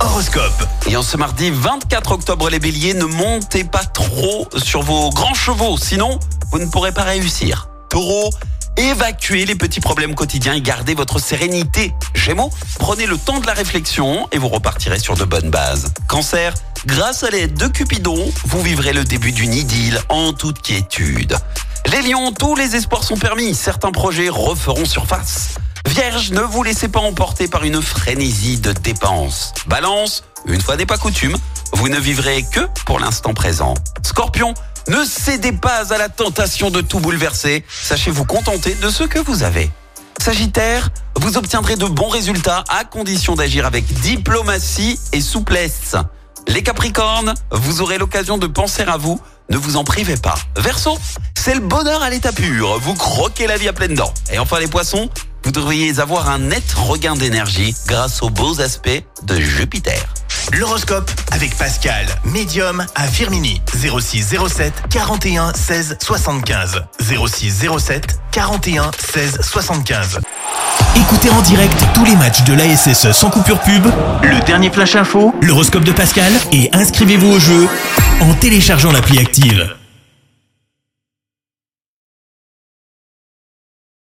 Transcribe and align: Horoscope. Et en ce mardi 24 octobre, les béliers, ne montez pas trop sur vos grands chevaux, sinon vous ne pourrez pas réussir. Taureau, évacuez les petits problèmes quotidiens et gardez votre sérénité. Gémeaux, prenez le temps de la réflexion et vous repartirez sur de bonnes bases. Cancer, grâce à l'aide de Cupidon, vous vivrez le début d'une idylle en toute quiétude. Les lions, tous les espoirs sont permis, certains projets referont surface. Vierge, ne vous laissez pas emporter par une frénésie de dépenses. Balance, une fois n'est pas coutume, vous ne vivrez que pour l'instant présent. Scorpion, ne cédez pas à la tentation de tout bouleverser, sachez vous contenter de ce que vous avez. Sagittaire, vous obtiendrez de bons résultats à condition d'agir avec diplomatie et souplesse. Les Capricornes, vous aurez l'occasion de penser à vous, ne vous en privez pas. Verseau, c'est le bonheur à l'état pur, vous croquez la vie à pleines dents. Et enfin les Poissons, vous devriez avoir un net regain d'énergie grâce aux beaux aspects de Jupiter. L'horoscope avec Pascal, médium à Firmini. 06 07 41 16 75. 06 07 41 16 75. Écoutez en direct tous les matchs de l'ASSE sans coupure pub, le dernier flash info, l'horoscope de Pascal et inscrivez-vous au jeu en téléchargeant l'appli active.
Horoscope. 0.00 0.66
Et 0.88 0.96
en 0.96 1.02
ce 1.02 1.16
mardi 1.16 1.50
24 1.50 2.12
octobre, 2.12 2.50
les 2.50 2.58
béliers, 2.58 2.92
ne 2.92 3.06
montez 3.06 3.64
pas 3.64 3.84
trop 3.84 4.46
sur 4.62 4.82
vos 4.82 5.08
grands 5.10 5.34
chevaux, 5.34 5.78
sinon 5.78 6.18
vous 6.52 6.58
ne 6.58 6.66
pourrez 6.66 6.92
pas 6.92 7.04
réussir. 7.04 7.68
Taureau, 7.88 8.30
évacuez 8.76 9.46
les 9.46 9.54
petits 9.54 9.80
problèmes 9.80 10.14
quotidiens 10.14 10.52
et 10.52 10.60
gardez 10.60 10.94
votre 10.94 11.18
sérénité. 11.18 11.94
Gémeaux, 12.14 12.50
prenez 12.78 13.06
le 13.06 13.16
temps 13.16 13.40
de 13.40 13.46
la 13.46 13.54
réflexion 13.54 14.28
et 14.32 14.38
vous 14.38 14.48
repartirez 14.48 14.98
sur 14.98 15.16
de 15.16 15.24
bonnes 15.24 15.50
bases. 15.50 15.94
Cancer, 16.08 16.52
grâce 16.84 17.22
à 17.22 17.30
l'aide 17.30 17.54
de 17.54 17.68
Cupidon, 17.68 18.30
vous 18.44 18.60
vivrez 18.60 18.92
le 18.92 19.04
début 19.04 19.32
d'une 19.32 19.54
idylle 19.54 19.98
en 20.10 20.34
toute 20.34 20.60
quiétude. 20.60 21.36
Les 21.90 22.02
lions, 22.02 22.32
tous 22.32 22.54
les 22.54 22.76
espoirs 22.76 23.02
sont 23.02 23.16
permis, 23.16 23.54
certains 23.54 23.92
projets 23.92 24.28
referont 24.28 24.84
surface. 24.84 25.54
Vierge, 25.86 26.30
ne 26.30 26.40
vous 26.40 26.62
laissez 26.62 26.88
pas 26.88 27.00
emporter 27.00 27.48
par 27.48 27.64
une 27.64 27.80
frénésie 27.80 28.58
de 28.58 28.72
dépenses. 28.72 29.52
Balance, 29.66 30.24
une 30.46 30.60
fois 30.60 30.76
n'est 30.76 30.86
pas 30.86 30.98
coutume, 30.98 31.36
vous 31.72 31.88
ne 31.88 31.98
vivrez 31.98 32.44
que 32.50 32.60
pour 32.84 33.00
l'instant 33.00 33.34
présent. 33.34 33.74
Scorpion, 34.02 34.54
ne 34.88 35.04
cédez 35.04 35.52
pas 35.52 35.92
à 35.92 35.98
la 35.98 36.08
tentation 36.08 36.70
de 36.70 36.80
tout 36.80 37.00
bouleverser, 37.00 37.64
sachez 37.68 38.10
vous 38.10 38.24
contenter 38.24 38.74
de 38.74 38.90
ce 38.90 39.04
que 39.04 39.18
vous 39.18 39.42
avez. 39.42 39.70
Sagittaire, 40.20 40.88
vous 41.16 41.36
obtiendrez 41.36 41.76
de 41.76 41.86
bons 41.86 42.08
résultats 42.08 42.64
à 42.68 42.84
condition 42.84 43.34
d'agir 43.34 43.66
avec 43.66 43.84
diplomatie 44.00 44.98
et 45.12 45.20
souplesse. 45.20 45.94
Les 46.48 46.62
Capricornes, 46.62 47.34
vous 47.52 47.82
aurez 47.82 47.98
l'occasion 47.98 48.38
de 48.38 48.46
penser 48.46 48.82
à 48.82 48.96
vous, 48.96 49.20
ne 49.50 49.56
vous 49.56 49.76
en 49.76 49.84
privez 49.84 50.16
pas. 50.16 50.36
Verseau, 50.56 50.98
c'est 51.36 51.54
le 51.54 51.60
bonheur 51.60 52.02
à 52.02 52.10
l'état 52.10 52.32
pur, 52.32 52.78
vous 52.80 52.94
croquez 52.94 53.46
la 53.46 53.56
vie 53.56 53.68
à 53.68 53.72
pleines 53.72 53.94
dents. 53.94 54.12
Et 54.32 54.38
enfin 54.38 54.58
les 54.58 54.66
Poissons, 54.66 55.08
vous 55.48 55.52
devriez 55.52 55.98
avoir 55.98 56.28
un 56.28 56.40
net 56.40 56.74
regain 56.74 57.14
d'énergie 57.14 57.74
grâce 57.86 58.20
aux 58.20 58.28
beaux 58.28 58.60
aspects 58.60 59.02
de 59.22 59.40
Jupiter. 59.40 60.12
L'horoscope 60.52 61.10
avec 61.30 61.56
Pascal, 61.56 62.04
médium 62.22 62.84
à 62.94 63.06
Firmini. 63.06 63.62
06 63.74 64.36
07 64.46 64.74
41 64.90 65.54
16 65.54 65.96
75. 66.02 66.82
06 67.00 67.66
07 67.78 68.18
41 68.30 68.90
16 68.98 69.38
75. 69.40 70.20
Écoutez 70.96 71.30
en 71.30 71.40
direct 71.40 71.82
tous 71.94 72.04
les 72.04 72.16
matchs 72.16 72.44
de 72.44 72.52
l'ASSE 72.52 73.12
sans 73.12 73.30
coupure 73.30 73.60
pub, 73.60 73.86
le 74.22 74.44
dernier 74.44 74.68
flash 74.68 74.96
info, 74.96 75.34
l'horoscope 75.40 75.84
de 75.84 75.92
Pascal 75.92 76.32
et 76.52 76.68
inscrivez-vous 76.74 77.36
au 77.36 77.38
jeu 77.38 77.66
en 78.20 78.34
téléchargeant 78.34 78.92
l'appli 78.92 79.18
active. 79.18 79.74